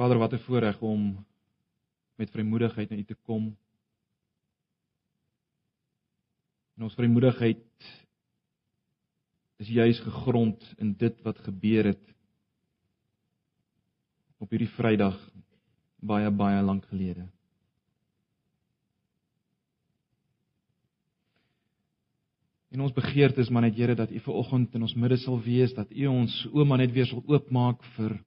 [0.00, 1.26] Vader, wat 'n voorreg om
[2.16, 3.56] met vrymoedigheid na U te kom.
[6.76, 8.04] En ons vrymoedigheid
[9.56, 12.14] is juis gegrond in dit wat gebeur het
[14.38, 15.18] op hierdie Vrydag
[15.96, 17.28] baie baie lank gelede.
[22.70, 25.42] En ons begeerte is maar net Here dat U ver oggend in ons midde sal
[25.42, 28.24] wees, dat U ons ouma net weer sal oopmaak vir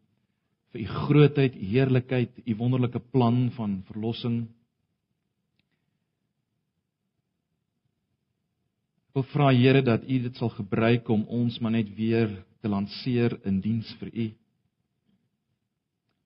[0.74, 4.44] vir U grootheid, U heerlikheid, U wonderlike plan van verlossing.
[9.14, 12.32] Ek wil vra Here dat U dit sal gebruik om ons maar net weer
[12.66, 14.26] te lanseer in diens vir U.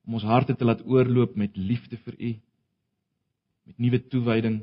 [0.07, 2.29] Om ons harte te laat oorloop met liefde vir U,
[3.67, 4.61] met nuwe toewyding,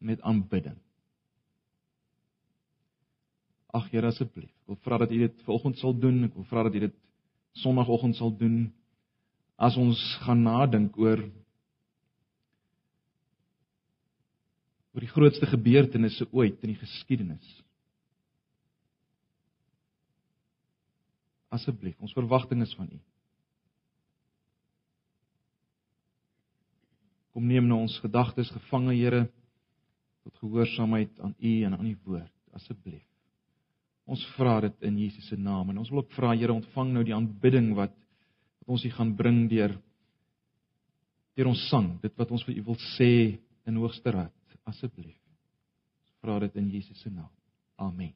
[0.00, 0.78] met aanbidding.
[3.76, 6.22] Ag Here asseblief, ek wil vra dat U dit vanoggend sal doen.
[6.30, 6.96] Ek wil vra dat U dit
[7.52, 8.72] Sondagoggend sal doen
[9.56, 11.22] as ons gaan nadink oor
[14.94, 17.48] oor die grootste gebeurtenisse ooit in die geskiedenis.
[21.54, 22.98] Asseblief, ons verwagting is van U.
[27.32, 29.28] Kom neem nou ons gedagtes gevange, Here,
[30.26, 33.07] tot gehoorsaamheid aan U en aan U woord, asseblief.
[34.08, 37.04] Ons vra dit in Jesus se naam en ons wil ook vra Here ontvang nou
[37.04, 37.92] die aanbidding wat
[38.62, 39.76] wat ons hier gaan bring deur
[41.38, 44.34] deur ons sang, dit wat ons vir U wil sê in hoogste raad,
[44.66, 45.14] asseblief.
[46.02, 47.30] Ons vra dit in Jesus se naam.
[47.78, 48.10] Amen.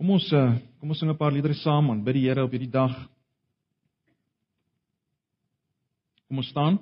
[0.00, 2.54] Kom ons eh, kom ons sing 'n paar liedere saam en bid die Here op
[2.54, 2.94] hierdie dag.
[6.28, 6.78] Kom ons staan.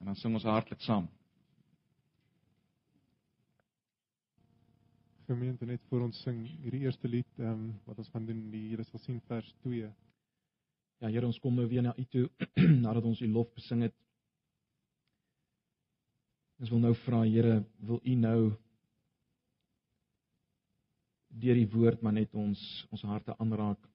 [0.00, 1.08] En dan sing ons hartlik saam.
[5.26, 8.68] Gemeente net voor ons sing hierdie eerste lied ehm um, wat ons gaan doen die
[8.70, 9.88] Here sal sien vers 2.
[11.00, 12.28] Ja Here ons kom nou weer na U toe
[12.84, 13.96] nadat ons U lof besing het.
[16.60, 18.38] Ons wil nou vra Here, wil U nou
[21.44, 22.62] deur die woord maar net ons
[22.94, 23.90] ons harte aanraak.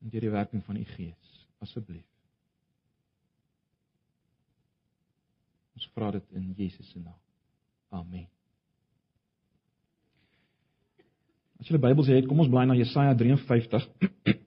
[0.00, 2.06] Deur die werking van U Gees, asseblief.
[5.76, 7.29] Ons vra dit in Jesus se naam.
[7.90, 8.26] Amen.
[11.60, 13.84] As jy die Bybel het, kom ons blaai na Jesaja 53.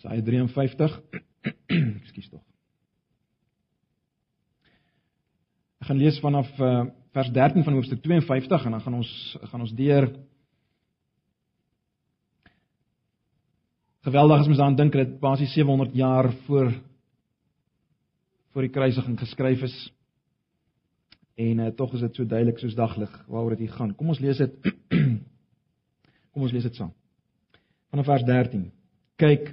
[0.00, 0.96] Jesaja 53.
[2.02, 2.42] Ekskuus tog.
[5.82, 9.12] Ek gaan lees vanaf uh, vers 13 van hoofstuk 52 en dan gaan ons
[9.50, 10.06] gaan ons deur
[14.02, 16.72] Geweldig as mens daaraan dink dat basies 700 jaar voor
[18.52, 19.76] voor die kruisiging geskryf is.
[21.34, 23.94] En uh, tog is dit so duidelik soos daglig waaroor dit hier gaan.
[23.96, 24.72] Kom ons lees dit.
[26.32, 26.92] Kom ons lees dit saam.
[27.92, 28.66] Vanaf vers 13.
[29.20, 29.52] Kyk,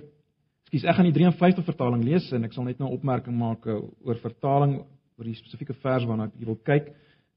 [0.68, 3.68] ekskuus, ek gaan die 53 vertaling lees en ek sal net nou 'n opmerking maak
[3.68, 4.80] uh, oor vertaling
[5.20, 6.92] oor die spesifieke vers waarna ek wil kyk.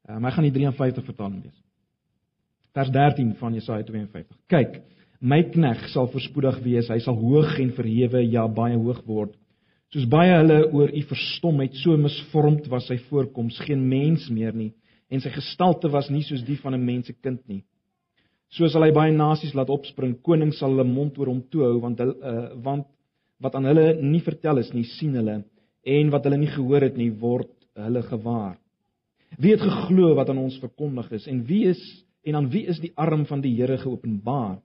[0.08, 1.58] Uh, maar ek gaan die 53 vertaling lees.
[2.74, 4.36] Vers 13 van Jesaja 52.
[4.50, 4.82] Kyk,
[5.20, 9.38] my knegg sal voorspoedig wees, hy sal hoog en verhewe, ja baie hoog word
[9.92, 14.54] Soos baie hulle oor u verstom het, so misvormd was sy voorkoms, geen mens meer
[14.56, 14.70] nie,
[15.12, 17.62] en sy gestalte was nie soos die van 'n mensekind nie.
[18.48, 21.98] Soos hy baie nasies laat opspring, konings sal hulle mond oor hom toe hou, want
[21.98, 22.86] hulle uh, want
[23.40, 25.44] wat aan hulle nie vertel is nie, sien hulle,
[25.84, 28.56] en wat hulle nie gehoor het nie, word hulle gewaar.
[29.38, 31.80] Wie het geglo wat aan ons verkondig is en wie is
[32.24, 34.60] en aan wie is die arm van die Here geopenbaar?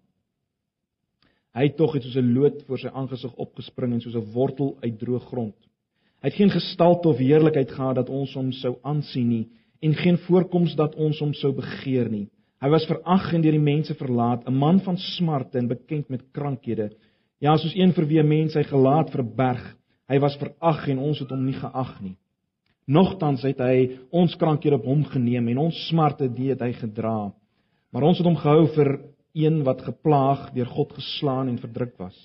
[1.58, 5.00] Hy tog het soos 'n loot voor sy aangesig opgespring en soos 'n wortel uit
[5.00, 5.56] droë grond.
[6.22, 9.48] Hy het geen gestalte of heerlikheid gehad dat ons hom sou aansien nie
[9.82, 12.28] en geen voorkoms dat ons hom sou begeer nie.
[12.62, 16.32] Hy was verag en deur die mense verlaat, 'n man van smarte en bekend met
[16.32, 16.90] krankhede.
[17.40, 19.76] Ja, soos een vir wie 'n mens sy gelaat verberg.
[20.10, 22.18] Hy was verag en ons het hom nie geag nie.
[22.88, 27.34] Nogtans het hy ons krankhede op hom geneem en ons smarte het hy gedra.
[27.92, 29.00] Maar ons het hom gehou vir
[29.38, 32.18] een wat geplaag deur God geslaan en verdruk was.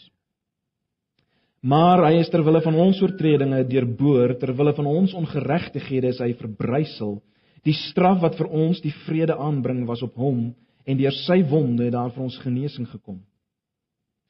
[1.62, 6.18] Maar hy is ter wille van ons oortredinge deurboor, ter wille van ons ongeregtighede is
[6.18, 7.20] hy verbrysel.
[7.62, 10.48] Die straf wat vir ons die vrede aanbring was op hom
[10.82, 13.20] en deur sy wonde het daar vir ons genesing gekom.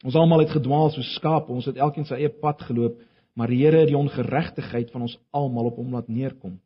[0.04, 2.98] Ons almal het gedwaal soos skape, ons het elkeen sy eie pad geloop,
[3.38, 6.58] maar die Here het die ongeregtigheid van ons almal op hom laat neerkom.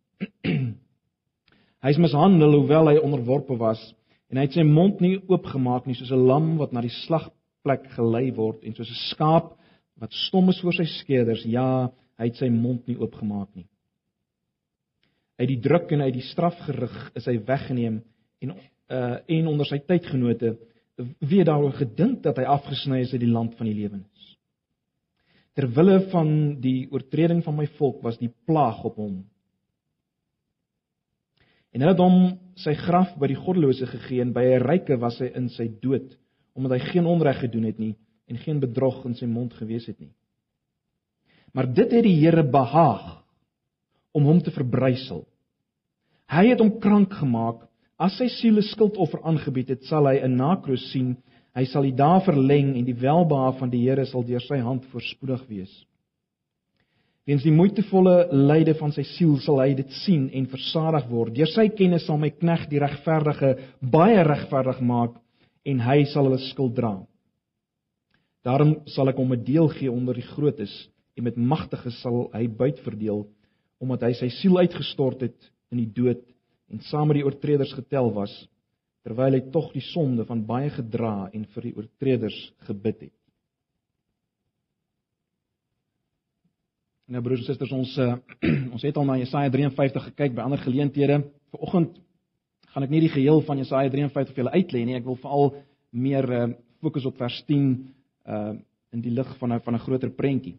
[1.84, 3.84] hy is mishandel hoewel hy onderworpe was
[4.30, 7.90] en hy het sy mond nie oopgemaak nie soos 'n lam wat na die slagplek
[7.96, 9.56] gelei word en soos 'n skaap
[10.00, 13.66] wat stom is voor sy skeerders ja hy het sy mond nie oopgemaak nie
[15.36, 18.00] Uit die druk en uit die strafgerig is hy weggeneem
[18.40, 20.54] en uh en onder sy tydgenote
[21.28, 24.28] wie daaroor gedink dat hy afgesny is uit die land van die lewenes.
[25.56, 26.30] Ter wille van
[26.60, 29.18] die oortreding van my volk was die plaag op hom.
[31.76, 32.20] En hulle het hom
[32.56, 36.16] sy graf by die goddelose gegee en by 'n ryke was hy in sy dood
[36.56, 37.96] omdat hy geen onreg gedoen het nie
[38.32, 40.14] en geen bedrog in sy mond gewees het nie.
[41.52, 43.22] Maar dit het die Here behaag
[44.14, 45.26] om hom te verbrysel.
[46.32, 47.68] Hy het hom krank gemaak.
[48.00, 51.16] As sy siel 'n skuldoffer aangebied het, sal hy 'n nakroos sien.
[51.54, 54.84] Hy sal die dae verleng en die welbehaag van die Here sal deur sy hand
[54.86, 55.86] voorspoedig wees.
[57.26, 61.34] Weens die moeitevolle lyde van sy siel sal hy dit sien en versadig word.
[61.34, 65.16] Deur sy kennis sal my knegg die regverdige baie regverdig maak
[65.66, 66.92] en hy sal hulle skuld dra.
[68.46, 70.70] Daarom sal ek hom 'n deel gee onder die grootes
[71.18, 73.26] en met magtiges sal hy buit verdeel
[73.82, 76.22] omdat hy sy siel uitgestort het in die dood
[76.70, 78.32] en saam met die oortreders getel was
[79.02, 83.15] terwyl hy tog die sonde van baie gedra en vir die oortreders gebid het.
[87.06, 88.16] Nou broers en susters, ons uh,
[88.74, 91.20] ons het al na Jesaja 53 gekyk by ander geleenthede.
[91.54, 92.00] Vanoggend
[92.72, 94.96] gaan ek nie die geheel van Jesaja 53 vir julle uitlei nie.
[94.98, 95.52] Ek wil veral
[95.94, 96.46] meer uh,
[96.82, 97.68] fokus op vers 10
[98.26, 98.56] uh
[98.94, 100.56] in die lig van 'n van 'n groter prentjie.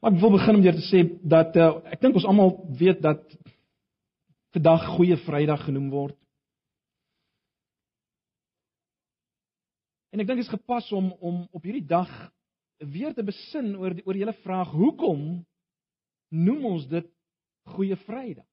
[0.00, 3.00] Maar ek wil begin om deur te sê dat uh, ek dink ons almal weet
[3.00, 3.22] dat
[4.52, 6.16] vandag goeie Vrydag genoem word.
[10.12, 12.10] En ek dink dit is gepas om om op hierdie dag
[12.90, 15.44] weer te besin oor die, oor die hele vraag hoekom
[16.32, 17.08] noem ons dit
[17.74, 18.48] goeie Vrydag?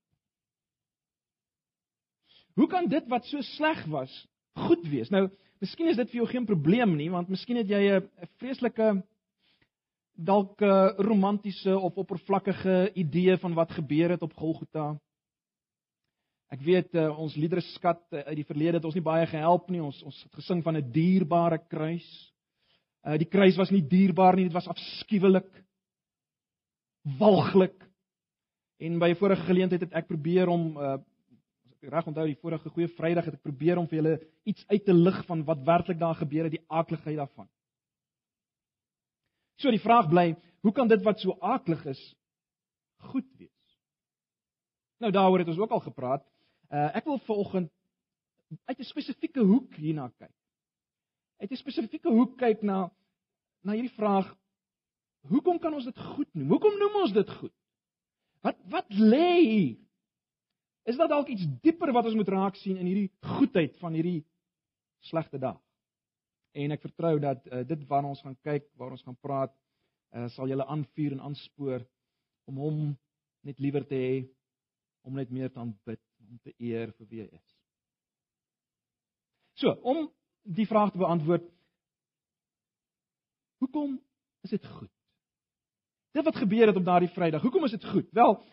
[2.60, 4.12] Hoe kan dit wat so sleg was
[4.68, 5.10] goed wees?
[5.10, 5.30] Nou,
[5.64, 9.04] miskien is dit vir jou geen probleem nie, want miskien het jy 'n vreeslike
[10.20, 15.00] dalk 'n uh, romantiese of oppervlakkige idee van wat gebeur het op Golgotha.
[16.50, 19.82] Ek weet uh, ons liedere skat uit die verlede het ons nie baie gehelp nie.
[19.82, 22.34] Ons ons het gesing van 'n dierbare kruis.
[23.06, 25.48] Uh, die kruis was nie dierbaar nie, dit was afskuwelik.
[27.20, 27.78] Walglik.
[28.80, 30.98] En by 'n vorige geleentheid het ek probeer om uh,
[31.64, 34.66] as ek reg onthou die vorige goeie Vrydag het ek probeer om vir julle iets
[34.68, 37.48] uit te lig van wat werklik daar gebeur het, die aakligheid daarvan.
[39.60, 42.16] So die vraag bly, hoe kan dit wat so aaklig is
[43.12, 43.50] goed wees?
[45.00, 46.26] Nou daaroor het ons ook al gepraat.
[46.72, 47.72] Uh ek wil vanoggend
[48.66, 50.39] uit 'n spesifieke hoek hierna kyk.
[51.40, 52.90] Uit 'n spesifieke hoek kyk na
[53.64, 54.28] na hierdie vraag:
[55.28, 56.48] Hoekom kan ons dit goed noem?
[56.48, 57.54] Hoekom noem ons dit goed?
[58.44, 59.78] Wat wat lê hier?
[60.84, 64.26] Is daar dalk iets dieper wat ons moet raak sien in hierdie goedheid van hierdie
[65.00, 65.60] slegte dag?
[66.52, 69.54] En ek vertrou dat uh, dit waarna ons gaan kyk, waar ons gaan praat,
[70.16, 71.86] uh, sal julle aanvuur en aanspoor
[72.50, 72.80] om hom
[73.46, 74.16] net liewer te hê,
[75.06, 77.56] om net meer te aanbid, om te eer vir wie hy is.
[79.62, 80.08] So, om
[80.44, 81.46] die vraag te beantwoord,
[83.60, 84.00] hoekom
[84.42, 84.92] is dit goed?
[86.16, 88.08] Dit wat gebeur het op daardie Vrydag, hoekom is dit goed?
[88.12, 88.44] Wel,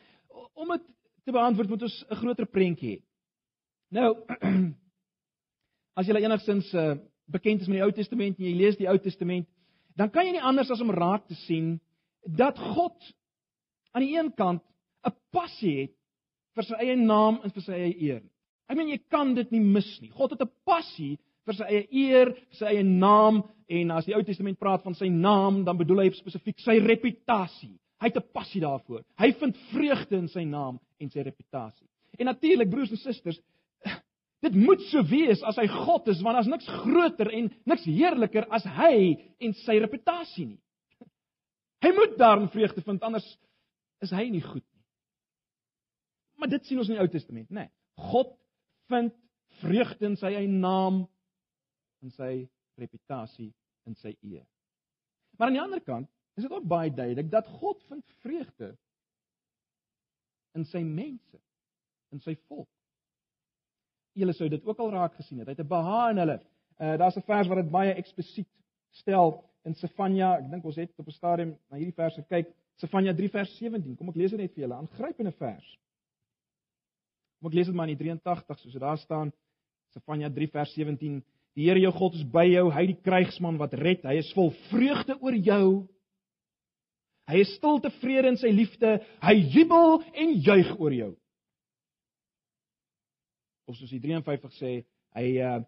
[0.54, 0.82] om dit
[1.24, 3.02] te beantwoord moet ons 'n groter prentjie hê.
[3.90, 4.26] Nou,
[5.98, 6.94] as jy enigstens uh,
[7.26, 9.48] bekend is met die Ou Testament en jy lees die Ou Testament,
[9.96, 11.80] dan kan jy nie anders as om raak te sien
[12.26, 13.14] dat God
[13.92, 14.62] aan die een kant
[15.06, 15.94] 'n passie het
[16.56, 18.22] vir sy eie naam en vir sy eie eer.
[18.68, 20.10] Ek meen jy kan dit nie mis nie.
[20.10, 24.14] God het 'n passie vir sy eie eer, vir sy eie naam en as die
[24.16, 27.74] Ou Testament praat van sy naam, dan bedoel hy spesifiek sy reputasie.
[28.02, 29.02] Hy het 'n passie daarvoor.
[29.18, 31.88] Hy vind vreugde in sy naam en sy reputasie.
[32.18, 33.40] En natuurlik broers en susters,
[34.44, 38.46] Dit moet so wees as hy God is, want daar's niks groter en niks heerliker
[38.52, 40.60] as hy en sy reputasie nie.
[41.84, 43.26] Hy moet daarin vreugde vind anders
[44.04, 44.82] is hy nie goed nie.
[46.36, 47.64] Maar dit sien ons in die Ou Testament, né?
[47.64, 47.72] Nee,
[48.12, 48.34] God
[48.92, 49.14] vind
[49.62, 51.06] vreugde in sy eie naam
[52.02, 53.52] en sy reputasie
[53.86, 54.46] en sy eer.
[55.36, 58.76] Maar aan die ander kant is dit ook baie duidelik dat God vind vreugde
[60.56, 61.40] in sy mense,
[62.12, 62.68] in sy volk
[64.16, 65.48] julle sou dit ook al raak gesien het.
[65.48, 66.40] Hy het 'n behaag in hulle.
[66.80, 68.48] Uh daar's 'n vers wat dit baie eksplisiet
[68.90, 70.38] stel in Sefanja.
[70.38, 72.54] Ek dink ons het op 'n stadium na hierdie vers gekyk.
[72.76, 73.96] Sefanja 3 vers 17.
[73.96, 74.74] Kom ek lees dit net vir julle.
[74.74, 75.78] Aangrypende vers.
[77.38, 79.32] Kom ek lees dit maar in die 83 soos dit daar staan.
[79.90, 81.24] Sefanja 3 vers 17.
[81.56, 82.68] Die Here jou God is by jou.
[82.74, 84.04] Hy die krygsman wat red.
[84.04, 85.68] Hy is vol vreugde oor jou.
[87.26, 88.98] Hy is stil tevrede in sy liefde.
[89.24, 91.14] Hy jubel en juig oor jou
[93.66, 94.72] of soos die 53 sê,
[95.16, 95.58] hy uh,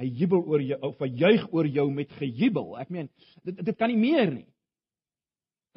[0.00, 2.74] hy jubel oor jou of hy juig oor jou met gejubel.
[2.82, 3.10] Ek meen,
[3.46, 4.48] dit dit kan nie meer nie.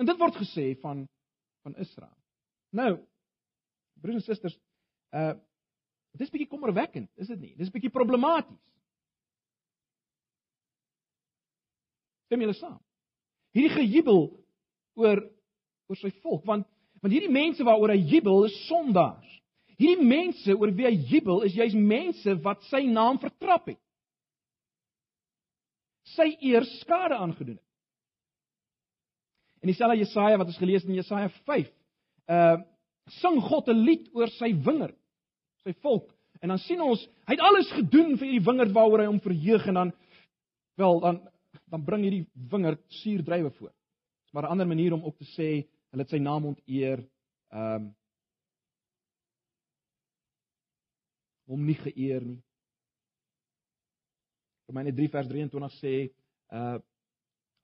[0.01, 1.05] En dit word gesê van
[1.65, 2.15] van Israel.
[2.77, 2.95] Nou,
[4.01, 4.57] Broers en susters,
[5.13, 5.35] uh
[6.17, 7.51] dis bietjie kommerwekkend, is dit nie?
[7.59, 8.71] Dis bietjie problematies.
[12.27, 12.79] Stem julle saam?
[13.55, 14.27] Hierdie gejubel
[14.99, 15.23] oor
[15.87, 16.67] oor sy volk, want
[16.99, 19.27] want hierdie mense waaroor hy jubel is sondaars.
[19.77, 23.79] Hierdie mense oor wie hy jubel is juis mense wat sy naam vertrap het.
[26.15, 27.63] Sy eer skade aangedoen het.
[29.61, 31.69] En dieselfde Jesaja wat ons gelees het in Jesaja 5,
[32.33, 32.57] uh
[33.21, 34.97] sing God 'n lied oor sy wingerd,
[35.63, 36.11] sy volk.
[36.43, 39.67] En dan sien ons, hy het alles gedoen vir hierdie wingerd waaroor hy hom verheug
[39.67, 39.93] en dan
[40.75, 41.21] wel dan
[41.69, 43.73] dan bring hierdie wingerd suurdrywe voor.
[44.23, 47.07] Dis maar 'n ander manier om ook te sê hulle het sy naam onteer.
[47.49, 47.95] Ehm um,
[51.47, 52.43] hom nie geëer nie.
[54.67, 55.95] Romeine 3 vers 23 sê
[56.51, 56.79] uh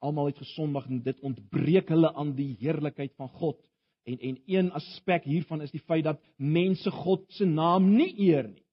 [0.04, 3.60] almal het gesondig en dit ontbreek hulle aan die heerlikheid van God.
[4.04, 8.48] En en een aspek hiervan is die feit dat mense God se naam nie eer
[8.48, 8.66] nie.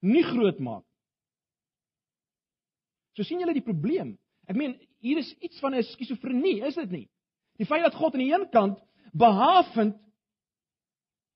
[0.00, 0.89] Nie groot maak.
[3.20, 4.14] So sien julle die probleem.
[4.48, 7.08] Ek meen hier is iets van 'n skizofrenie, is dit nie?
[7.60, 8.78] Die feit dat God aan die een kant
[9.12, 9.98] behaafend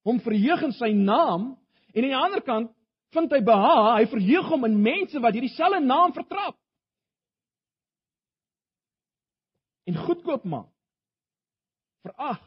[0.03, 1.59] hom verheug in sy naam
[1.93, 2.73] en aan die ander kant
[3.13, 6.57] vind hy beha, hy verheug hom in mense wat hierdie selfde naam vertrap.
[9.85, 10.73] En goedkoop maak.
[12.03, 12.41] Verag.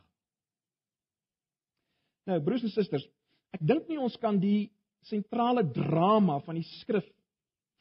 [2.26, 3.06] Nou broers en susters,
[3.54, 4.72] ek dink nie ons kan die
[5.06, 7.06] sentrale drama van die skrif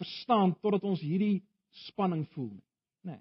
[0.00, 1.45] verstaan totdat ons hierdie
[1.88, 2.65] spanning voel nie.
[3.03, 3.21] Nee.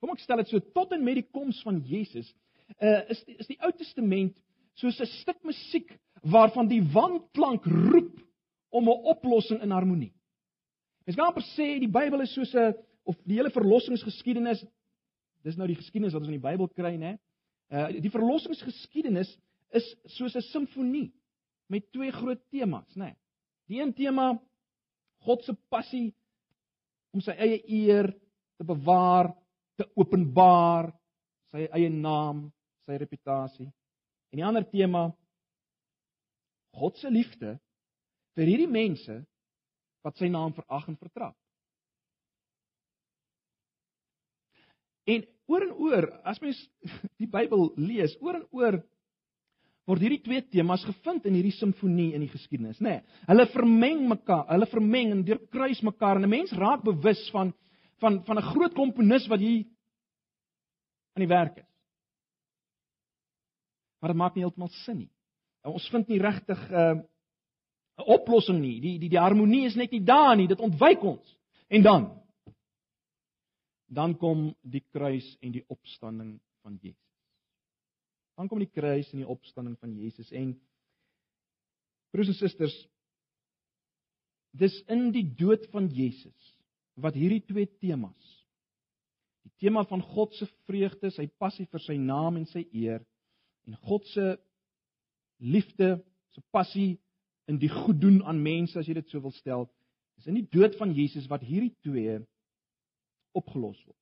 [0.00, 2.30] Kom ek stel dit so tot en met die koms van Jesus,
[2.78, 4.36] uh, is die, is die Ou Testament
[4.78, 5.90] soos 'n stuk musiek
[6.22, 8.20] waarvan die wanklank roep
[8.70, 10.12] om 'n oplossing in harmonie.
[11.06, 12.74] Mens kan amper sê die Bybel is soos 'n
[13.04, 14.64] of die hele verlossingsgeskiedenis
[15.46, 17.16] dis nou die geskiedenis wat ons in die Bybel kry, né?
[17.72, 19.30] Uh die verlossingsgeskiedenis
[19.76, 19.86] is
[20.16, 21.12] soos 'n simfonie
[21.68, 23.14] met twee groot temas, né?
[23.68, 24.38] Die een tema
[25.28, 26.08] God se passie
[27.12, 28.08] om sy eie eer
[28.56, 29.30] te bewaar,
[29.76, 30.88] te openbaar,
[31.52, 32.46] sy eie naam,
[32.88, 33.68] sy reputasie.
[34.32, 35.08] En die ander tema
[36.78, 37.56] God se liefde
[38.38, 39.18] vir hierdie mense
[40.06, 41.36] wat sy naam verag en vertrap.
[45.08, 46.60] En oor en oor, as mens
[47.20, 48.80] die Bybel lees, oor en oor
[49.88, 52.98] word hierdie twee temas gevind in hierdie simfonie in die geskiedenis, nê.
[52.98, 57.54] Nee, hulle vermeng mekaar, hulle vermeng en deurkruis mekaar en 'n mens raak bewus van
[58.00, 59.64] van van 'n groot komponis wat hier
[61.14, 61.70] aan die werk is.
[64.00, 65.10] Maar dit maak nie heeltemal sin nie.
[65.64, 67.02] Ons vind nie regtig 'n uh,
[67.98, 68.80] 'n oplossing nie.
[68.80, 70.46] Die die die harmonie is net nie daar nie.
[70.46, 71.36] Dit ontwyk ons.
[71.68, 72.22] En dan
[73.88, 77.08] dan kom die kruis en die opstanding van Jesus.
[78.38, 80.52] Dan kom die kruis en die opstanding van Jesus en
[82.14, 82.76] broers en susters
[84.58, 86.52] dis in die dood van Jesus
[87.02, 88.36] wat hierdie twee temas
[89.42, 93.02] die tema van God se vreugde, sy passie vir sy naam en sy eer
[93.66, 94.36] en God se
[95.42, 95.96] liefde,
[96.30, 96.94] se passie
[97.50, 99.66] in die goed doen aan mense as jy dit so wil stel,
[100.20, 102.20] is in die dood van Jesus wat hierdie twee
[103.36, 103.98] opgelos word.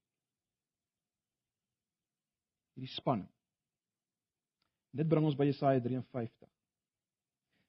[2.76, 3.32] Hierdie spanning
[4.96, 6.48] dit bring ons by Jesaja 53.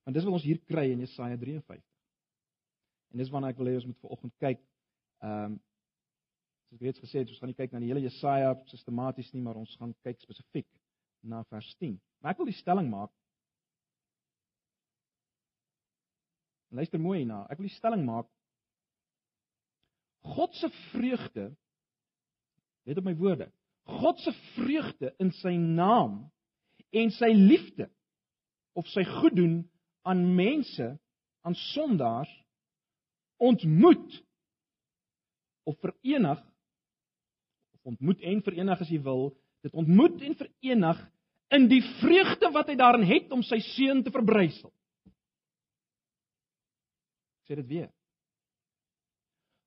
[0.08, 1.84] Want dis wat ons hier kry in Jesaja 53.
[3.12, 4.64] En dis waarna ek wil hê ons moet vanoggend kyk.
[5.26, 5.60] Ehm um,
[6.68, 9.40] soos ek reeds gesê het, ons gaan nie kyk na die hele Jesaja sistematies nie,
[9.40, 10.68] maar ons gaan kyk spesifiek
[11.24, 11.94] na vers 10.
[12.20, 13.14] Maar ek wil die stelling maak.
[16.76, 17.46] Luister mooi na.
[17.48, 18.28] Ek wil die stelling maak.
[20.28, 21.54] God se vreugde
[22.88, 23.52] Let op my woorde.
[23.84, 26.22] God se vreugde in sy naam
[26.96, 27.90] en sy liefde
[28.78, 29.62] of sy goeddoen
[30.08, 30.88] aan mense,
[31.42, 32.32] aan sondaars
[33.38, 34.24] ontmoet
[35.68, 36.40] of verenig
[37.74, 39.30] of ontmoet en verenig as jy wil,
[39.66, 41.04] dit ontmoet en verenig
[41.56, 44.72] in die vreugde wat hy daarin het om sy seun te verbrysel.
[47.48, 47.92] Sê dit weer.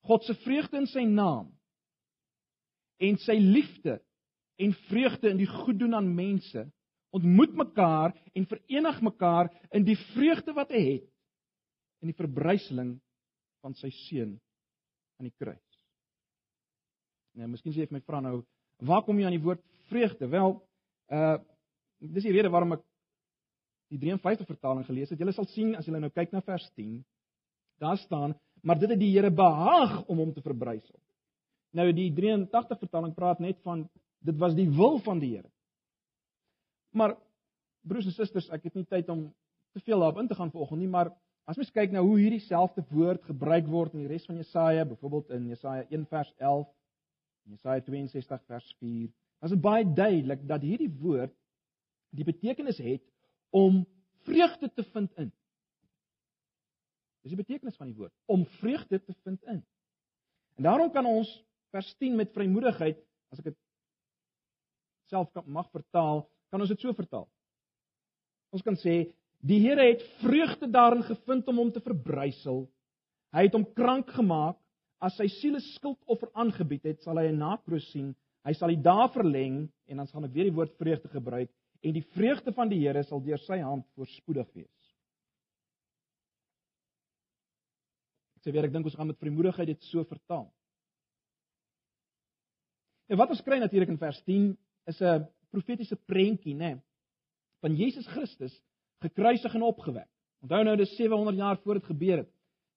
[0.04, 1.48] God se vreugde in sy naam
[3.00, 3.98] en sy liefde
[4.60, 6.66] en vreugde in die goeddoen aan mense
[7.16, 11.08] ontmoet mekaar en verenig mekaar in die vreugde wat hy het
[12.00, 12.94] in die verbryseling
[13.60, 14.36] van sy seun
[15.20, 15.58] aan die kruis.
[17.36, 18.40] Nou, miskien sê jy vir my vra nou,
[18.86, 20.30] waar kom jy aan die woord vreugde?
[20.30, 20.58] Wel,
[21.12, 21.38] uh
[22.00, 22.84] dis die rede waarom ek
[23.92, 25.20] die 53 vertaling gelees het.
[25.20, 27.02] Julle sal sien as julle nou kyk na vers 10,
[27.82, 28.32] daar staan,
[28.64, 30.96] maar dit het die Here behaag om hom te verbrysel.
[31.76, 33.84] Nou die 83 vertaling praat net van
[34.24, 35.48] dit was die wil van die Here.
[36.90, 37.16] Maar
[37.86, 39.28] broers en susters, ek het nie tyd om
[39.74, 41.12] te veel daarop in te gaan vanoggend nie, maar
[41.48, 44.84] as mens kyk na hoe hierdie selfde woord gebruik word in die res van Jesaja,
[44.86, 46.66] byvoorbeeld in Jesaja 1 vers 11
[47.46, 51.34] en Jesaja 62 vers 4, dan is dit baie duidelik dat hierdie woord
[52.14, 53.04] die betekenis het
[53.54, 53.84] om
[54.26, 55.30] vreugde te vind in.
[57.22, 59.62] Dis die betekenis van die woord, om vreugde te vind in.
[60.58, 61.30] En daarom kan ons
[61.70, 62.98] vers 10 met vrymoedigheid,
[63.30, 63.58] as ek dit
[65.10, 67.28] self kan mag vertaal, kan ons dit so vertaal.
[68.50, 69.04] Ons kan sê
[69.40, 72.66] die Here het vreugde daarin gevind om hom te verbrysel.
[73.32, 74.58] Hy het hom krank gemaak.
[75.00, 78.14] As sy siel 'n skuldoffer aangebied het, sal hy 'n nakroos sien.
[78.44, 81.50] Hy sal die dae verleng en dan gaan ek weer die woord vreugde gebruik
[81.82, 84.94] en die vreugde van die Here sal deur sy hand voorspoedig wees.
[88.36, 90.48] Ek sê weer ek dink ons gaan met vrymoedigheid dit so vertaal.
[93.10, 96.82] En wat ons kry natuurlik in vers 10 is 'n profetiese prentjie, né, nee,
[97.60, 98.54] van Jesus Christus
[99.04, 100.08] gekruisig en opgewek.
[100.40, 102.30] Onthou nou dis 700 jaar voor dit gebeur het.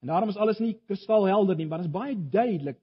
[0.04, 2.80] En daarom is alles nie kristalhelder nie, maar dit is baie duidelik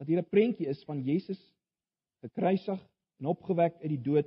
[0.00, 1.40] dat hier 'n prentjie is van Jesus
[2.20, 2.80] gekruisig
[3.18, 4.26] en opgewek uit die dood.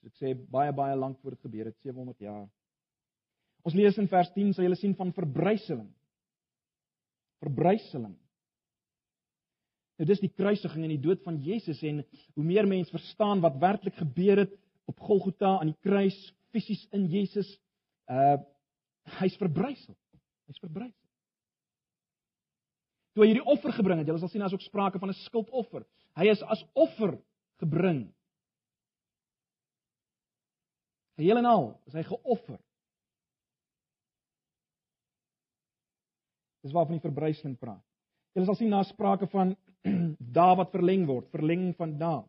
[0.00, 2.48] Soos ek sê, baie baie lank voor dit gebeur het, 700 jaar.
[3.62, 5.90] Ons lees in vers 10, sal julle sien van verbryseling.
[7.38, 8.16] Verbryseling.
[10.00, 11.98] Nou dis die kruisiging en die dood van Jesus en
[12.32, 14.54] hoe meer mense verstaan wat werklik gebeur het
[14.88, 16.16] op Golgotha aan die kruis
[16.54, 17.50] fisies in Jesus,
[18.08, 18.38] uh
[19.20, 19.96] hy's verbrysel.
[20.48, 20.96] Hy's verbrysel.
[23.12, 25.84] Toe hy hierdie offer gebring het, julle sal sien as ook sprake van 'n skuldoffer.
[26.16, 27.18] Hy is as offer
[27.60, 28.08] gebring.
[31.20, 32.60] Geheel en al is hy geoffer.
[36.64, 37.84] Dis waarvan die verbryseling praat.
[38.32, 39.56] Julle sal sien na sprake van
[40.38, 42.22] dae wat verleng word, verlenging van dae.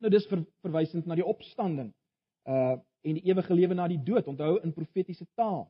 [0.00, 1.92] Nou dis ver, verwysend na die opstanding
[2.48, 4.26] uh en die ewige lewe na die dood.
[4.28, 5.62] Onthou in profetiese taal.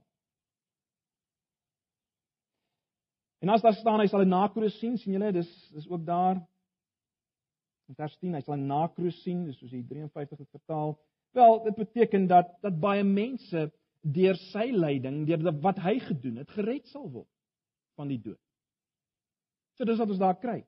[3.39, 6.41] En as daar staan hy sal 'n nakroos sien, sien julle, dis dis ook daar
[7.89, 10.99] in vers 10, hy sal 'n nakroos sien, dis soos die 53 het vertaal.
[11.33, 13.71] Wel, dit beteken dat dat baie mense
[14.01, 17.31] deur sy lyding, deur wat hy gedoen het, gered sal word
[17.95, 18.41] van die dood.
[19.79, 20.67] So dis wat ons daar kry.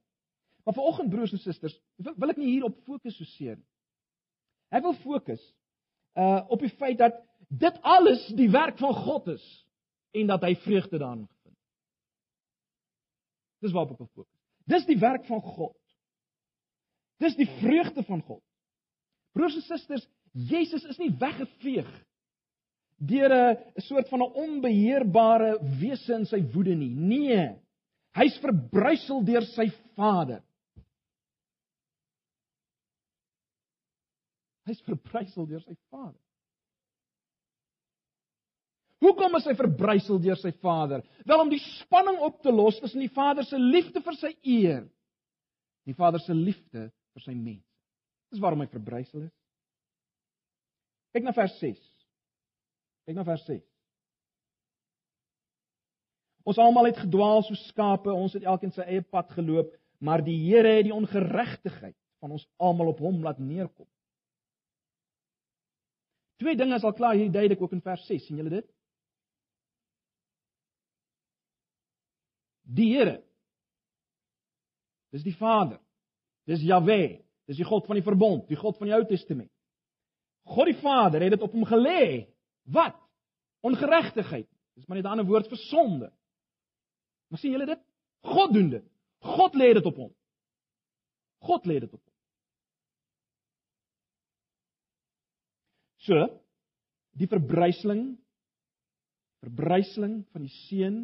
[0.64, 3.68] Maar vanoggend broers en susters, wil, wil ek nie hier op fokus so seer nie.
[4.72, 5.42] Ek wil fokus
[6.18, 7.16] uh op die feit dat
[7.48, 9.44] dit alles die werk van God is
[10.12, 11.56] en dat hy vreugde daarin vind.
[13.64, 14.40] Dis waarop ek wil fokus.
[14.68, 15.76] Dis die werk van God.
[17.22, 18.42] Dis die vreugde van God.
[19.32, 21.90] Broers en susters, Jesus is nie weggeveeg
[23.02, 26.94] deur 'n soort van 'n onbeheerbare wese in sy woede nie.
[26.94, 27.56] Nee.
[28.14, 30.42] Hy's verbrysel deur sy Vader.
[34.68, 36.20] Hy's verbrysel deur sy Vader.
[39.02, 41.02] Hoekom is hy verbrysel deur sy Vader?
[41.26, 44.84] Wel om die spanning op te los tussen die Vader se liefde vir sy eer
[44.84, 47.66] en die Vader se liefde vir sy mense.
[48.30, 49.34] Dis waarom hy verbrysel is.
[51.12, 51.80] Kyk na vers 6.
[53.08, 53.64] Kyk na vers 6.
[56.48, 60.38] Ons almal het gedwaal soos skape, ons het elkeen sy eie pad geloop, maar die
[60.46, 63.86] Here het die ongeregtigheid van ons almal op hom laat neerkom.
[66.42, 68.26] Twee dinge is al klaar hier duidelik ook in vers 6.
[68.26, 68.66] sien julle dit?
[72.62, 73.20] Die Here.
[75.14, 75.78] Dis die Vader.
[76.48, 77.22] Dis Jahwe.
[77.46, 79.50] Dis die God van die verbond, die God van die Ou Testament.
[80.50, 82.26] God die Vader het dit op hom gelê.
[82.74, 82.98] Wat?
[83.62, 84.48] Ongeregtigheid.
[84.74, 86.12] Dis maar net 'n ander woord vir sonde.
[87.28, 87.82] Maar sien julle dit?
[88.20, 88.86] God doen dit.
[89.20, 90.14] God lê dit op hom.
[91.38, 92.11] God lê dit op hom.
[96.06, 96.26] So,
[97.18, 98.16] die verbryseling
[99.42, 100.98] verbryseling van die seun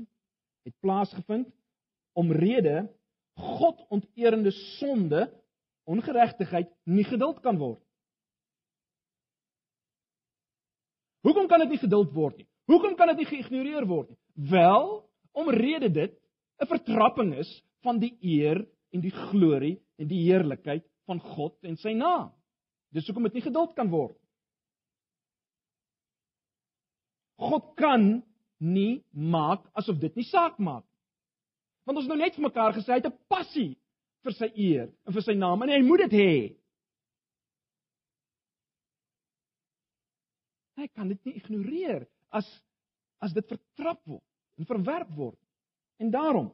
[0.66, 1.50] het plaasgevind
[2.18, 2.86] omrede
[3.38, 5.28] God onteerende sonde,
[5.86, 7.82] ongeregtigheid nie geduld kan word.
[11.26, 12.48] Hoekom kan dit nie geduld word nie?
[12.70, 14.18] Hoekom kan dit nie geïgnoreer word nie?
[14.50, 14.88] Wel,
[15.38, 16.14] omrede dit
[16.60, 17.50] 'n vertrapping is
[17.82, 22.32] van die eer en die glorie en die heerlikheid van God en sy naam.
[22.92, 24.27] Dis hoekom dit nie geduld kan word nie.
[27.38, 28.22] God kan
[28.58, 30.84] nie maak asof dit nie saak maak.
[31.86, 33.78] Want ons nou net vir mekaar gesê hy het 'n passie
[34.26, 36.56] vir sy eer en vir sy naam en hy moet dit hê.
[40.78, 42.46] Hy kan dit nie ignoreer as
[43.20, 44.24] as dit vertrap word
[44.58, 45.38] en verwerp word.
[45.98, 46.52] En daarom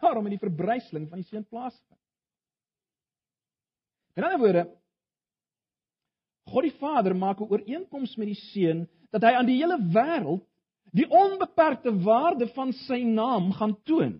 [0.00, 2.00] daarom in die verbryseling van die seun plaasvind.
[4.16, 4.64] In ander woorde
[6.46, 10.42] God die Vader maak 'n ooreenkoms met die Seun dat hy aan die hele wêreld
[10.94, 14.16] die onbeperkte waarde van sy naam gaan toon,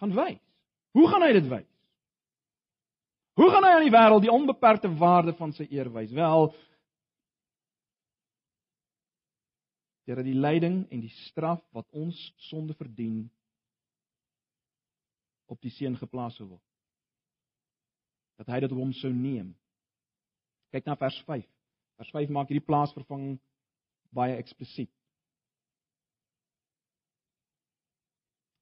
[0.00, 0.40] gaan wys.
[0.96, 1.68] Hoe gaan hy dit wys?
[3.38, 6.12] Hoe gaan hy aan die wêreld die onbeperkte waarde van sy eer wys?
[6.16, 6.48] Wel,
[10.08, 12.16] deur die lyding en die straf wat ons
[12.48, 13.26] sonde verdien
[15.52, 16.64] op die seun geplaas sou word.
[18.40, 19.52] Dat hy dit op hom sou neem.
[20.72, 21.44] Kyk na vers 5.
[22.00, 23.36] Vers 5 maak hierdie plaasvervanging
[24.14, 24.92] baie eksplisiet.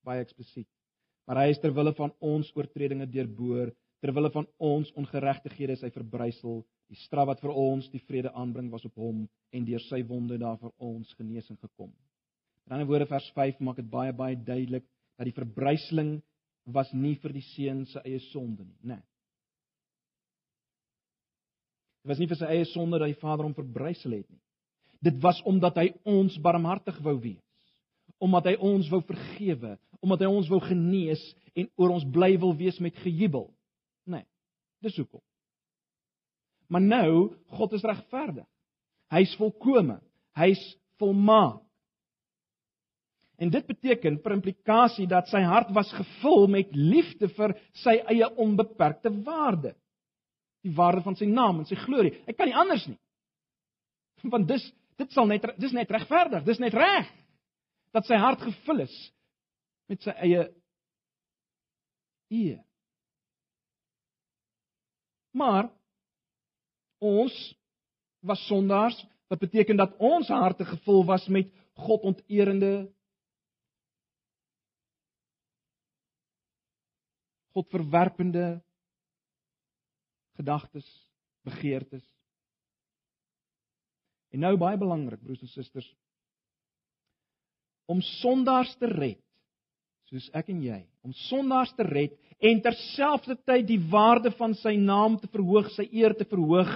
[0.07, 0.69] Baie eksplisiet.
[1.27, 5.83] Maar hy is ter wille van ons oortredinge deurboor, ter wille van ons ongeregtighede is
[5.83, 6.63] hy verbrysel.
[6.87, 10.39] Die straf wat vir ons die vrede aanbring was op hom en deur sy wonde
[10.39, 11.91] daar vir ons genesing gekom.
[12.67, 14.87] In ander woorde vers 5 maak dit baie baie duidelik
[15.19, 16.21] dat die verbryseling
[16.67, 18.97] was nie vir die seun se eie sonde nie, né?
[18.97, 19.05] Nee.
[22.03, 24.43] Dit was nie vir sy eie sonde dat die Vader hom verbrysel het nie.
[25.05, 27.43] Dit was omdat hy ons barmhartig wou wees.
[28.23, 31.23] Omdat hy ons wou vergewe, omdat hy ons wou genees
[31.57, 33.49] en oor ons bly wil wees met gejubel.
[34.09, 34.25] Nee.
[34.85, 35.23] Dis hoekom.
[36.73, 37.13] Maar nou,
[37.59, 38.47] God is regverdig.
[39.13, 40.01] Hy's volkome.
[40.37, 40.63] Hy's
[41.01, 41.63] volmaak.
[43.37, 48.29] En dit beteken per implikasie dat sy hart was gevul met liefde vir sy eie
[48.41, 49.75] onbeperkte waarde.
[50.65, 52.15] Die waarde van sy naam en sy glorie.
[52.25, 52.97] Hy kan nie anders nie.
[54.33, 54.65] Want dis
[55.01, 57.09] dit sal net dis net regverdig, dis net reg
[57.97, 58.95] dat sy hart gevul is
[59.91, 60.47] met sy eie
[62.33, 62.63] eer.
[65.37, 65.69] Maar
[67.05, 67.35] ons
[68.27, 68.97] was sondaars,
[69.29, 71.51] wat beteken dat ons harte gevul was met
[71.87, 72.89] God onteerende
[77.57, 78.61] God verwerpende
[80.37, 80.89] gedagtes,
[81.49, 82.05] begeertes.
[84.35, 85.87] En nou baie belangrik, broers en susters,
[87.87, 89.21] om sondaars te red,
[90.11, 95.17] soos ek en jy, om sondaars te red en terselfdertyd die waarde van sy naam
[95.23, 96.73] te verhoog, sy eer te verhoog,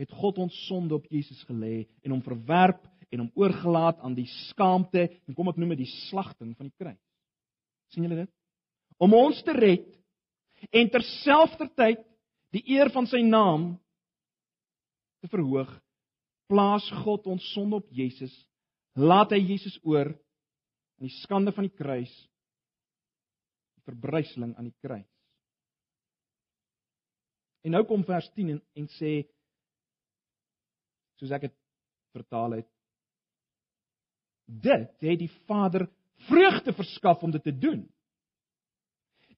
[0.00, 4.28] het God ons sonde op Jesus gelê en hom verwerp en hom oorgelaat aan die
[4.48, 7.02] skaamte en kom ek noem dit die slagting van die kruis.
[7.90, 8.30] sien julle dit?
[9.00, 9.88] om ons te red
[10.76, 12.02] en terselfdertyd
[12.54, 13.72] die eer van sy naam
[15.20, 15.70] te verhoog,
[16.50, 18.32] plaas God ons sonde op Jesus,
[18.98, 20.10] laat hy Jesus oor
[21.00, 22.12] in die skande van die kruis,
[23.78, 25.08] die verbryseling aan die kruis.
[27.64, 29.14] En nou kom vers 10 en, en sê
[31.20, 31.56] soos ek dit
[32.16, 32.70] vertaal het
[34.50, 35.86] dit het die Vader
[36.26, 37.84] vreugde verskaf om dit te doen.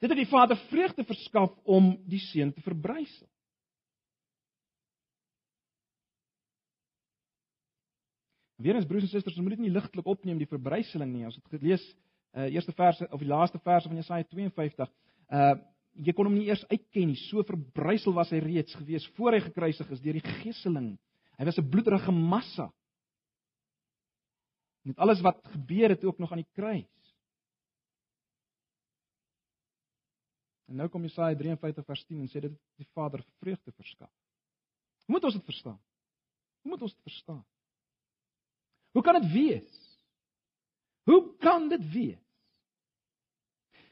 [0.01, 3.29] Dit het die Vader vreugde verskaf om die seun te verbrysel.
[8.63, 11.27] Weerens broers en susters, ons moet dit nie ligtelik opneem die verbryseling nie.
[11.27, 11.85] As dit gelees
[12.33, 14.93] uh eerste verse of die laaste verse van Jesaja 52,
[15.29, 15.55] uh
[15.93, 17.19] jy kon hom nie eers uitken nie.
[17.29, 20.95] So verbrysel was hy reeds gewees voor hy gekruisig is deur die geseling.
[21.37, 22.71] Hy was 'n bloederige massa.
[24.83, 26.89] Met alles wat gebeur het ook nog aan die kruis.
[30.69, 34.11] En nou kom Jesaja 53 vers 10 en sê dit die Vader vreugde verskaf.
[35.07, 35.81] Hoe moet ons dit verstaan?
[36.63, 37.45] Hoe moet ons dit verstaan?
[38.93, 39.99] Hoe kan dit wees?
[41.09, 42.21] Hoe kan dit wees?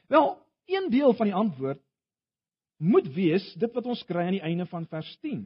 [0.07, 1.81] Wel, een deel van die antwoord
[2.81, 5.43] moet wees dit wat ons kry aan die einde van vers 10.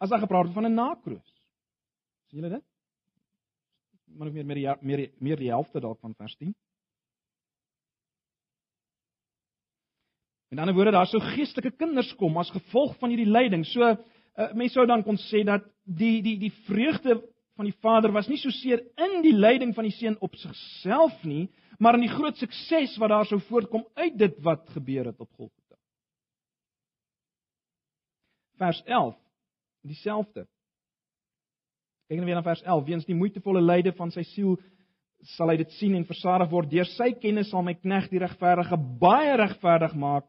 [0.00, 1.32] As daar gepraat word van 'n nakroos.
[2.28, 2.64] sien julle dit?
[4.04, 6.54] Maar meer meer meer meer die helfte dalk van vers 10.
[10.48, 13.64] In ander woorde, daar sou geestelike kinders kom as gevolg van hierdie lyding.
[13.66, 17.20] So uh, mense sou dan kon sê dat die die die vreugde
[17.54, 21.14] van die Vader was nie so seer in die lyding van die seun op sigself
[21.24, 25.20] nie, maar in die groot sukses wat daar sou voortkom uit dit wat gebeur het
[25.20, 25.78] op Golgotha.
[28.58, 29.14] Vers 11,
[29.86, 30.46] dieselfde.
[32.08, 34.56] Kyk net weer na vers 11, weens die moeitevolle lyde van sy siel
[35.34, 38.76] sal hy dit sien en versadig word deur sy kennis sal my knegt die regverdige
[39.00, 40.26] baie regverdig maak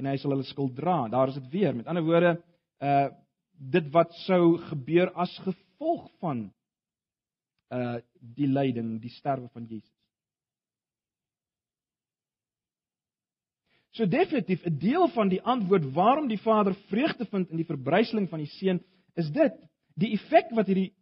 [0.00, 1.02] en hy sal hulle skuld dra.
[1.10, 1.74] Daar is dit weer.
[1.76, 2.36] Met ander woorde,
[2.80, 3.08] uh
[3.58, 6.48] dit wat sou gebeur as gevolg van
[7.74, 9.92] uh die lyding, die sterwe van Jesus.
[13.98, 18.28] So definitief 'n deel van die antwoord waarom die Vader vreugde vind in die verbryseling
[18.28, 18.80] van die seun
[19.14, 19.54] is dit,
[19.94, 20.94] die effek wat hierdie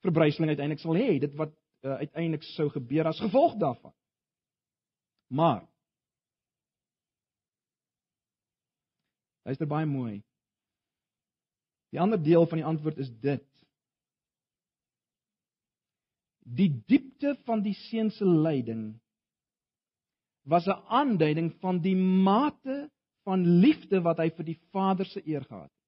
[0.00, 1.52] verbryseling uiteindelik sal hê, dit wat
[1.84, 3.92] uh, uiteindelik sou gebeur as gevolg daarvan.
[5.28, 5.68] Maar
[9.48, 10.27] Luister baie mooi.
[11.92, 13.46] Die ander deel van die antwoord is dit.
[16.48, 19.00] Die diepte van die seun se lyding
[20.48, 22.90] was 'n aanduiding van die mate
[23.22, 25.84] van liefde wat hy vir die Vader se eer gehad het.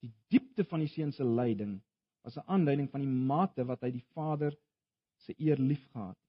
[0.00, 1.80] Die diepte van die seun se lyding
[2.22, 4.54] was 'n aanduiding van die mate wat hy die Vader
[5.16, 6.23] se eer liefgehad het.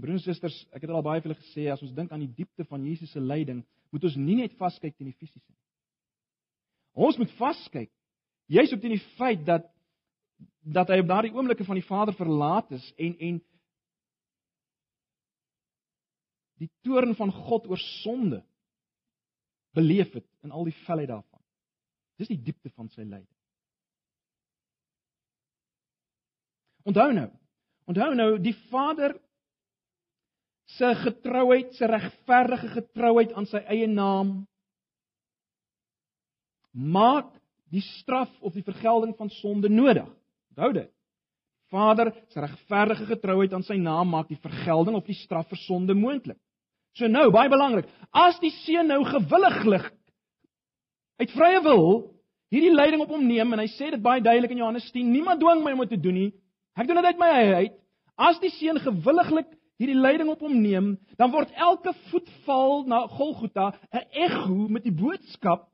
[0.00, 2.34] Broers en susters, ek het al baie vir julle gesê as ons dink aan die
[2.36, 5.58] diepte van Jesus se lyding, moet ons nie net vaskyk teen die fisiese nie.
[7.06, 7.90] Ons moet vaskyk
[8.50, 9.68] juis op teen die feit dat
[10.64, 13.40] dat hy op daardie oomblikke van die Vader verlaat is en en
[16.60, 18.42] die toorn van God oor sonde
[19.76, 21.40] beleef het in al die felheid daarvan.
[22.20, 23.28] Dis die diepte van sy lyding.
[26.88, 27.28] Onthou nou.
[27.88, 29.16] Onthou nou die Vader
[30.76, 34.40] se getrouheid, sy regverdige getrouheid aan sy eie naam
[36.70, 37.32] maak
[37.70, 40.06] die straf of die vergelding van sonde nodig.
[40.54, 40.90] Onthou dit.
[41.70, 45.94] Vader se regverdige getrouheid aan sy naam maak die vergelding of die straf vir sonde
[45.94, 46.38] moontlik.
[46.98, 49.92] So nou, baie belangrik, as die seun nou gewilliglik
[51.20, 51.84] uit vrye wil
[52.50, 55.38] hierdie lyding op hom neem en hy sê dit baie duidelik in Johannes 10, niemand
[55.42, 56.30] dwing my om dit te doen nie.
[56.74, 57.76] Ek doen dit uit my eie uit.
[58.18, 59.46] As die seun gewilliglik
[59.80, 64.94] hierdie lyding op hom neem, dan word elke voetval na Golgotha 'n ego met die
[64.94, 65.70] boodskap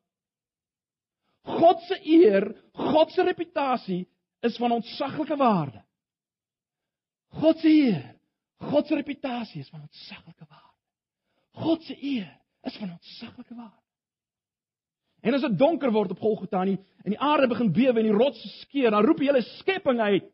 [1.46, 4.02] God se eer, God se reputasie
[4.40, 5.82] is van ontsaglike waarde.
[7.38, 8.02] God se eer,
[8.70, 10.64] God se reputasie is van ontsaglike waarde.
[11.62, 12.30] God se eer
[12.62, 13.82] is van ontsaglike waarde.
[15.20, 18.10] En as dit donker word op Golgotha en die, en die aarde begin bewe en
[18.10, 20.26] die rotse skeur, dan roep die hele skepping uit: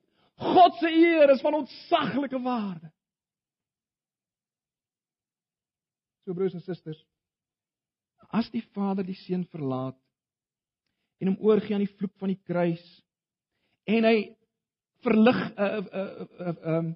[0.43, 2.89] God se eer is van ontsaglike waarde.
[6.33, 6.97] So broers en susters,
[8.33, 9.99] as die Vader die Seun verlaat
[11.21, 12.85] en hom oorgee aan die vloek van die kruis
[13.85, 14.15] en hy
[15.05, 16.05] verlig 'n uh, uh,
[16.41, 16.87] uh, uh, um,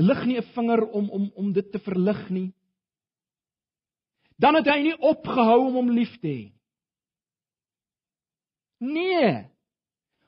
[0.00, 2.54] lig nie 'n vinger om om om dit te verlig nie.
[4.40, 6.52] Dan het hy nie opgehou om hom lief te hê.
[8.80, 9.44] Nee.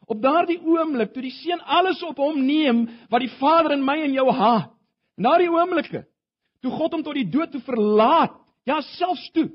[0.06, 3.96] Op daardie oomblik toe die seun alles op hom neem wat die Vader in my
[4.02, 4.76] en jou haat.
[5.16, 6.04] Na die oomblikke
[6.64, 9.48] toe God hom tot die dood toe verlaat, ja selfs toe,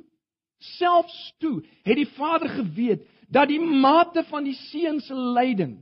[0.78, 5.80] selfs toe het die Vader geweet dat die mate van die seun se lyding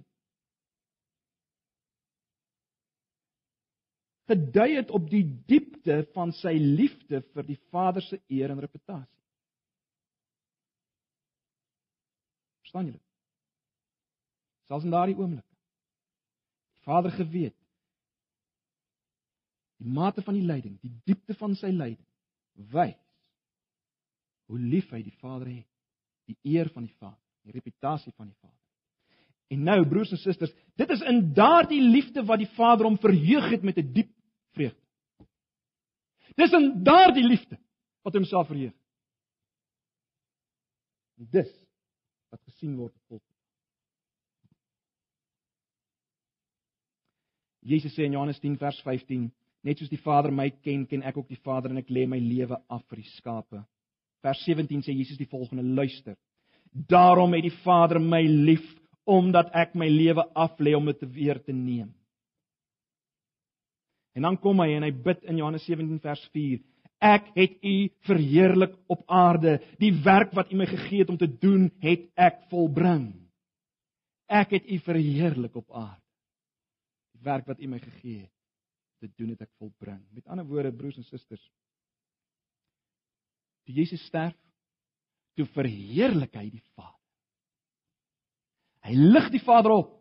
[4.29, 9.17] gedui het op die diepte van sy liefde vir die Vader se eer en reputasie.
[12.61, 13.01] Verstaan julle?
[14.69, 15.45] Selfs in daardie oomblik.
[16.77, 17.57] Die Vader geweet
[19.79, 22.05] die mate van die lyding, die diepte van sy lyding
[22.73, 22.97] wys
[24.49, 25.67] hoe lief hy die Vader het,
[26.29, 28.57] die eer van die Vader, die reputasie van die Vader.
[29.53, 33.49] En nou broers en susters, dit is in daardie liefde wat die Vader hom verheug
[33.53, 34.09] het met 'n diep
[34.57, 34.81] vreugde.
[36.35, 37.57] Dis in daardie liefde
[38.01, 38.73] wat homself verheug.
[41.15, 41.51] Dis
[42.29, 43.23] wat gesien word op.
[47.59, 49.31] Jesus sê in Johannes 10 vers 15
[49.65, 52.19] Net soos die Vader my ken, ken ek ook die Vader en ek lê my
[52.23, 53.63] lewe af vir die skape.
[54.23, 56.15] Vers 17 sê Jesus die volgende: Luister.
[56.71, 58.65] Daarom het die Vader my lief
[59.09, 61.89] omdat ek my lewe af lê om dit weer te neem.
[64.15, 66.63] En dan kom hy en hy bid in Johannes 17 vers 4:
[66.99, 67.75] Ek het U
[68.07, 69.57] verheerlik op aarde.
[69.79, 73.11] Die werk wat U my gegee het om te doen, het ek volbring.
[74.29, 76.03] Ek het U verheerlik op aarde.
[77.15, 78.38] Die werk wat U my gegee het
[79.03, 80.01] dit doen het ek volbring.
[80.15, 81.43] Met ander woorde broers en susters,
[83.65, 84.35] toe Jesus sterf,
[85.37, 86.97] toe verheerlik hy die Vader.
[88.87, 89.95] Hy lig die Vader op.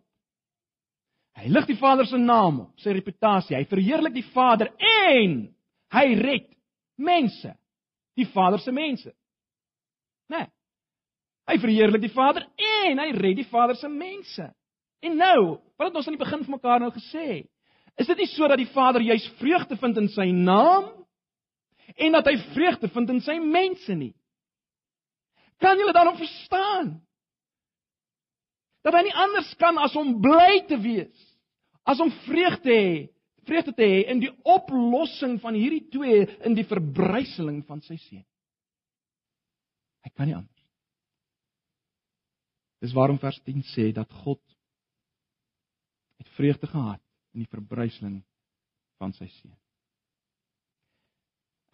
[1.38, 3.54] Hy lig die Vader se naam op, sy reputasie.
[3.54, 5.40] Hy verheerlik die Vader en
[5.94, 6.48] hy red
[6.98, 7.52] mense,
[8.18, 9.12] die Vader se mense.
[10.28, 10.42] Né?
[10.42, 10.50] Nee.
[11.48, 12.44] Hy verheerlik die Vader
[12.84, 14.50] en hy red die Vader se mense.
[15.00, 15.38] En nou,
[15.78, 17.46] wat het ons aan die begin van mekaar nou gesê?
[17.98, 20.92] Is dit nie so dat die Vader juis vreugde vind in sy naam
[21.98, 24.12] en dat hy vreugde vind in sy mense nie?
[25.58, 26.92] Kan julle daarom verstaan?
[28.86, 31.24] Dat hy nie anders kan as om bly te wees,
[31.82, 32.92] as om vreugde te hê,
[33.48, 38.22] vreugde te hê in die oplossing van hierdie twee in die verbryseling van sy seun.
[40.06, 40.54] Hy kan nie anders.
[42.78, 44.42] Dis waarom vers 10 sê dat God
[46.22, 47.02] het vreugde gehad
[47.38, 48.18] in die verbruiseling
[48.98, 49.54] van sy seun.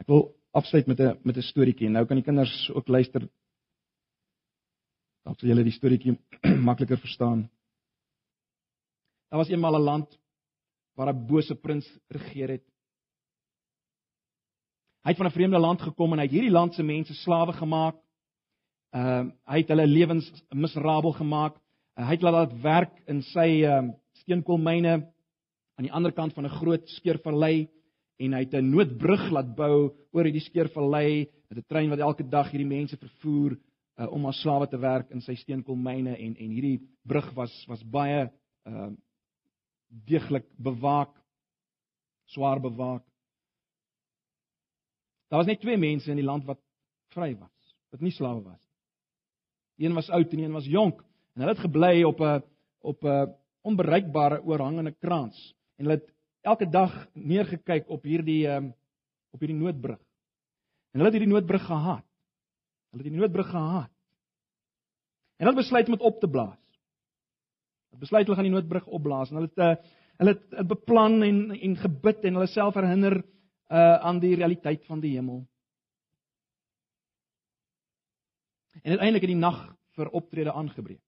[0.03, 1.88] Ek wil afsluit met 'n met 'n storieetjie.
[1.88, 3.20] Nou kan die kinders ook luister.
[5.24, 6.18] Dan sal julle die storieetjie
[6.68, 7.48] makliker verstaan.
[9.31, 10.18] Daar was eenmal 'n land
[10.96, 12.66] waar 'n bose prins regeer het.
[15.05, 17.53] Hy het van 'n vreemde land gekom en hy het hierdie land se mense slawe
[17.53, 17.96] gemaak.
[18.92, 21.57] Ehm uh, hy het hulle lewens miserabel gemaak.
[21.96, 25.13] Uh, hy het laat werk in sy ehm uh, steenkoolmyne
[25.75, 27.69] aan die ander kant van 'n groot skeurvallei
[28.19, 32.29] en hy het 'n noodbrug laat bou oor hierdie skeurvallei met 'n trein wat elke
[32.29, 33.59] dag hierdie mense vervoer
[33.99, 37.83] uh, om as slawe te werk in sy steenkoolmyne en en hierdie brug was was
[37.83, 38.31] baie
[38.67, 38.93] ehm uh,
[40.07, 41.15] deeglik bewaak
[42.27, 43.05] swaar bewaak
[45.35, 46.61] Daar was net twee mense in die land wat
[47.11, 48.61] vry was, wat nie slawe was.
[49.83, 51.01] Een was oud en een was jonk
[51.35, 52.43] en hulle het gebly op 'n
[52.81, 56.11] op 'n onbereikbare oorhangende kraans en hulle het
[56.45, 58.73] elke dag neergekyk op hierdie um,
[59.35, 59.99] op hierdie noodbrug.
[60.95, 62.07] En hulle het hierdie noodbrug gehaat.
[62.93, 63.91] Hulle het die noodbrug gehaat.
[65.37, 66.61] En hulle besluit om dit op te blaas.
[67.91, 71.41] Hulle besluit hulle gaan die noodbrug opblaas en hulle het uh, hulle het beplan en
[71.57, 73.23] en gebid en hulle self herinner
[73.75, 75.43] uh aan die realiteit van die hemel.
[78.83, 79.61] En uiteindelik het die nag
[79.97, 81.03] vir optrede aangebreek.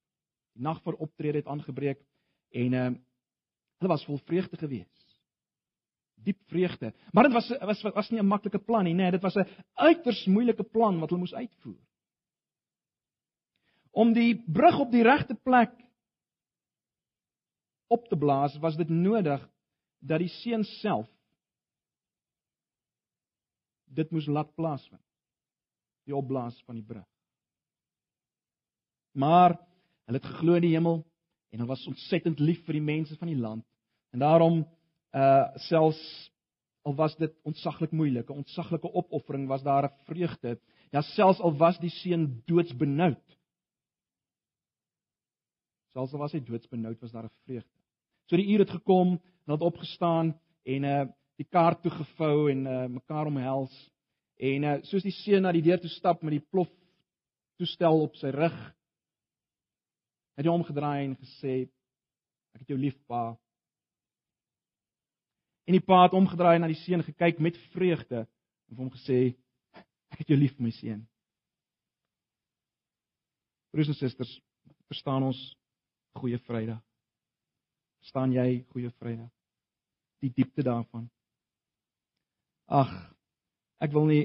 [0.57, 2.01] Die nag vir optrede het aangebreek
[2.51, 2.91] en uh
[3.79, 5.05] hulle was vol vreugde geweest.
[6.27, 6.93] Diep vreugde.
[7.13, 10.27] Maar dit was was was nie 'n maklike plan nie, nee, dit was 'n uiters
[10.27, 11.83] moeilike plan wat hulle moes uitvoer.
[13.91, 15.73] Om die brug op die regte plek
[17.87, 19.51] op te blaas, was dit nodig
[19.99, 21.09] dat die seun self
[23.85, 25.03] dit moes laat plaasvind.
[26.07, 27.07] Die opblaas van die brug.
[29.17, 29.57] Maar
[30.07, 31.01] hulle het geglo in die hemel
[31.51, 33.65] en hulle was ontsettend lief vir die mense van die land.
[34.13, 34.65] En daarom
[35.17, 36.03] uh selfs
[36.87, 40.59] al was dit ontsaglik moeilik, 'n ontsaglike opoffering, was daar 'n vreugde.
[40.91, 43.39] Ja, selfs al was die seun doodsbenoud.
[45.93, 47.71] Selfs al was hy doodsbenoud, was daar 'n vreugde.
[48.27, 49.09] So die uur het gekom,
[49.45, 51.07] hulle het opgestaan en uh
[51.37, 53.73] die kaart toe gevou en uh, mekaar omhels
[54.37, 56.71] en uh, soos die seun na die deur toe stap met die plof
[57.61, 58.57] toestel op sy rug
[60.37, 61.65] het hy omgedraai en gesê
[62.57, 63.35] ek het jou lief pa.
[65.67, 69.21] En die pa het omgedraai na die seun gekyk met vreugde en vir hom gesê
[70.13, 71.03] ek het jou lief my seun.
[73.73, 74.37] Broers en susters
[74.89, 75.41] verstaan ons
[76.17, 76.81] goeie vrydag?
[78.05, 79.29] Verstaan jy goeie vrydag?
[80.25, 81.11] Die diepte daarvan?
[82.67, 82.93] Ag,
[83.83, 84.23] ek wil nie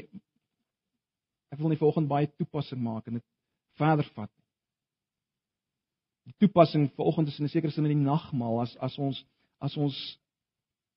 [1.51, 3.27] ek wil nie vanoggend baie toepassing maak en dit
[3.79, 4.31] verder vat.
[6.31, 9.25] Die toepassing vanoggend is in 'n sekere sin in die nagmaal as as ons
[9.59, 9.97] as ons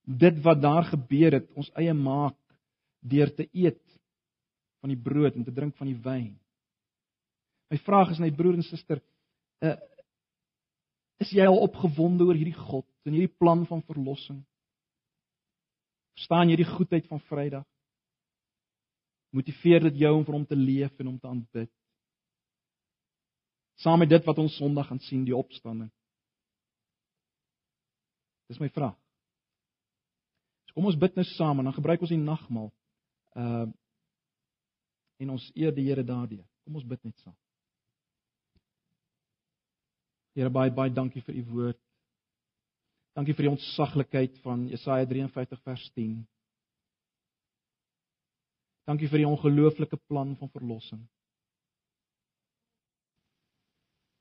[0.04, 2.36] dit wat daar gebeur het, ons eie maak
[3.00, 3.82] deur te eet
[4.80, 6.38] van die brood en te drink van die wyn.
[7.70, 9.00] My vraag is net broer en suster,
[9.64, 9.76] uh,
[11.24, 14.42] is jy al opgewonde oor hierdie God en hierdie plan van verlossing?
[16.18, 17.64] Verstaan jy die goedheid van Vrydag?
[19.34, 21.72] Motiveer dit jou om vir hom te leef en om te aanbid.
[23.82, 25.90] Saam met dit wat ons Sondag gaan sien, die opstanding.
[28.46, 28.96] Dis my vraag.
[30.68, 32.70] So kom ons bid nou saam en dan gebruik ons die nagmaal.
[33.38, 33.70] Uh
[35.22, 36.42] en ons eer die Here daardeur.
[36.66, 37.36] Kom ons bid net saam.
[40.34, 41.80] Here baie baie dankie vir u woord.
[43.14, 46.16] Dankie vir die ontsaglikheid van Jesaja 53 vers 10.
[48.90, 51.04] Dankie vir die ongelooflike plan van verlossing.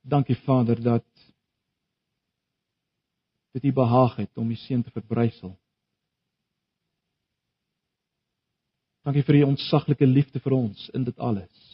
[0.03, 1.05] Dankie Vader dat
[3.51, 5.55] dit U behaag het om U seun te verbrysel.
[9.03, 11.71] Dankie vir U ontsaglike liefde vir ons in dit alles.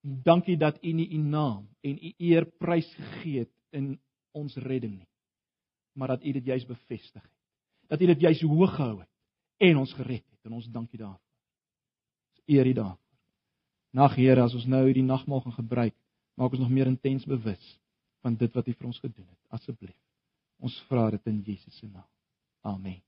[0.00, 3.92] Dankie dat U nie U naam en U eer prys gegee het in
[4.30, 5.10] ons redding nie,
[5.98, 7.36] maar dat U dit juis bevestig het.
[7.90, 9.10] Dat U dit juis hoog gehou het
[9.70, 11.26] en ons gered het en ons dankie daarvoor.
[12.46, 13.09] Eer U daarvoor.
[13.90, 15.96] Nag Here, as ons nou hierdie nagmaal gaan gebruik,
[16.38, 17.76] maak ons nog meer intens bewus
[18.22, 19.40] van dit wat U vir ons gedoen het.
[19.58, 19.98] Asseblief.
[20.60, 22.08] Ons vra dit in Jesus se naam.
[22.62, 23.00] Amen.